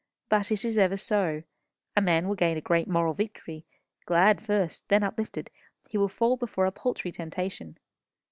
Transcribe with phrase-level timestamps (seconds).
[0.29, 1.43] But it is ever so.
[1.95, 3.67] A man will gain a great moral victory:
[4.07, 5.51] glad first, then uplifted,
[5.89, 7.77] he will fall before a paltry temptation.